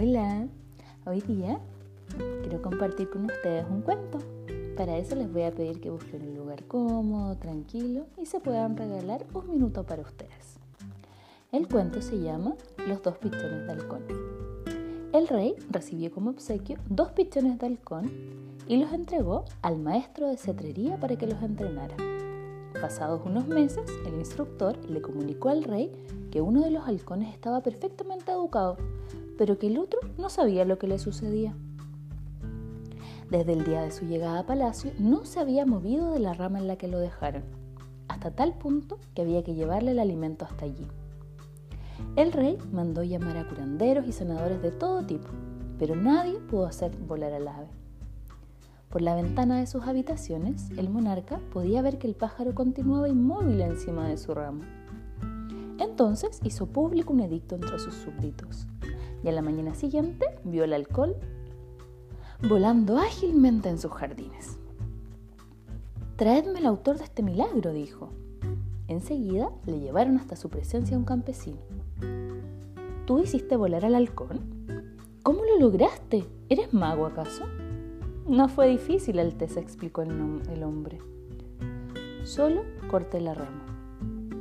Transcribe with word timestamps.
Hoy 0.00 1.20
día 1.20 1.60
quiero 2.40 2.62
compartir 2.62 3.10
con 3.10 3.26
ustedes 3.26 3.66
un 3.68 3.82
cuento. 3.82 4.18
Para 4.74 4.96
eso 4.96 5.14
les 5.14 5.30
voy 5.30 5.42
a 5.42 5.50
pedir 5.50 5.78
que 5.78 5.90
busquen 5.90 6.22
un 6.22 6.36
lugar 6.36 6.64
cómodo, 6.64 7.36
tranquilo 7.36 8.06
y 8.16 8.24
se 8.24 8.40
puedan 8.40 8.78
regalar 8.78 9.26
un 9.34 9.50
minuto 9.50 9.84
para 9.84 10.00
ustedes. 10.00 10.58
El 11.52 11.68
cuento 11.68 12.00
se 12.00 12.18
llama 12.18 12.54
Los 12.88 13.02
dos 13.02 13.18
pichones 13.18 13.66
de 13.66 13.72
halcón. 13.72 14.04
El 15.12 15.28
rey 15.28 15.54
recibió 15.68 16.10
como 16.10 16.30
obsequio 16.30 16.78
dos 16.88 17.12
pichones 17.12 17.58
de 17.58 17.66
halcón 17.66 18.10
y 18.66 18.78
los 18.78 18.94
entregó 18.94 19.44
al 19.60 19.76
maestro 19.76 20.28
de 20.28 20.38
cetrería 20.38 20.98
para 20.98 21.16
que 21.16 21.26
los 21.26 21.42
entrenara. 21.42 21.96
Pasados 22.80 23.20
unos 23.26 23.46
meses, 23.46 23.84
el 24.06 24.14
instructor 24.14 24.78
le 24.88 25.02
comunicó 25.02 25.50
al 25.50 25.62
rey 25.62 25.92
que 26.30 26.40
uno 26.40 26.62
de 26.62 26.70
los 26.70 26.88
halcones 26.88 27.34
estaba 27.34 27.60
perfectamente 27.60 28.32
educado, 28.32 28.78
pero 29.40 29.58
que 29.58 29.68
el 29.68 29.78
otro 29.78 29.98
no 30.18 30.28
sabía 30.28 30.66
lo 30.66 30.78
que 30.78 30.86
le 30.86 30.98
sucedía. 30.98 31.56
Desde 33.30 33.54
el 33.54 33.64
día 33.64 33.80
de 33.80 33.90
su 33.90 34.04
llegada 34.04 34.40
a 34.40 34.44
palacio 34.46 34.92
no 34.98 35.24
se 35.24 35.40
había 35.40 35.64
movido 35.64 36.12
de 36.12 36.18
la 36.18 36.34
rama 36.34 36.58
en 36.58 36.66
la 36.66 36.76
que 36.76 36.88
lo 36.88 36.98
dejaron, 36.98 37.44
hasta 38.06 38.32
tal 38.32 38.58
punto 38.58 38.98
que 39.14 39.22
había 39.22 39.42
que 39.42 39.54
llevarle 39.54 39.92
el 39.92 39.98
alimento 39.98 40.44
hasta 40.44 40.66
allí. 40.66 40.86
El 42.16 42.32
rey 42.32 42.58
mandó 42.70 43.02
llamar 43.02 43.38
a 43.38 43.48
curanderos 43.48 44.06
y 44.06 44.12
sanadores 44.12 44.60
de 44.60 44.72
todo 44.72 45.06
tipo, 45.06 45.30
pero 45.78 45.96
nadie 45.96 46.38
pudo 46.38 46.66
hacer 46.66 46.94
volar 46.98 47.32
al 47.32 47.48
ave. 47.48 47.68
Por 48.90 49.00
la 49.00 49.14
ventana 49.14 49.58
de 49.58 49.66
sus 49.66 49.86
habitaciones, 49.86 50.68
el 50.76 50.90
monarca 50.90 51.40
podía 51.50 51.80
ver 51.80 51.96
que 51.96 52.08
el 52.08 52.14
pájaro 52.14 52.54
continuaba 52.54 53.08
inmóvil 53.08 53.62
encima 53.62 54.06
de 54.06 54.18
su 54.18 54.34
rama. 54.34 54.66
Entonces 55.78 56.40
hizo 56.44 56.66
público 56.66 57.14
un 57.14 57.20
edicto 57.20 57.54
entre 57.54 57.78
sus 57.78 57.94
súbditos 57.94 58.66
y 59.22 59.28
a 59.28 59.32
la 59.32 59.42
mañana 59.42 59.74
siguiente 59.74 60.26
vio 60.44 60.64
el 60.64 60.72
alcohol 60.72 61.16
volando 62.48 62.98
ágilmente 62.98 63.68
en 63.68 63.78
sus 63.78 63.92
jardines. 63.92 64.58
Traedme 66.16 66.58
el 66.58 66.66
autor 66.66 66.98
de 66.98 67.04
este 67.04 67.22
milagro, 67.22 67.72
dijo. 67.72 68.10
Enseguida 68.88 69.50
le 69.66 69.80
llevaron 69.80 70.16
hasta 70.18 70.36
su 70.36 70.48
presencia 70.48 70.96
un 70.96 71.04
campesino. 71.04 71.58
¿Tú 73.06 73.20
hiciste 73.20 73.56
volar 73.56 73.84
al 73.84 73.94
halcón? 73.94 74.40
¿Cómo 75.22 75.44
lo 75.44 75.58
lograste? 75.58 76.24
¿Eres 76.48 76.72
mago 76.72 77.06
acaso? 77.06 77.44
No 78.26 78.48
fue 78.48 78.68
difícil, 78.68 79.18
Alteza, 79.18 79.60
explicó 79.60 80.02
el, 80.02 80.42
el 80.50 80.62
hombre. 80.62 80.98
Solo 82.24 82.62
corté 82.90 83.20
la 83.20 83.34
rama. 83.34 83.66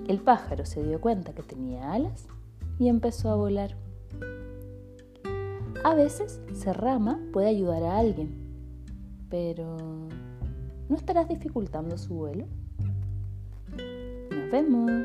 El 0.07 0.19
pájaro 0.19 0.65
se 0.65 0.83
dio 0.83 0.99
cuenta 0.99 1.33
que 1.33 1.43
tenía 1.43 1.91
alas 1.91 2.27
y 2.77 2.87
empezó 2.87 3.29
a 3.29 3.35
volar. 3.35 3.75
A 5.83 5.95
veces 5.95 6.41
ser 6.53 6.77
rama 6.77 7.19
puede 7.31 7.47
ayudar 7.47 7.83
a 7.83 7.97
alguien, 7.97 8.29
pero 9.29 9.77
¿no 10.89 10.95
estarás 10.95 11.29
dificultando 11.29 11.97
su 11.97 12.15
vuelo? 12.15 12.45
Nos 14.29 14.51
vemos. 14.51 15.03